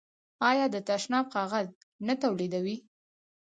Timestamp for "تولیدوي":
2.21-2.75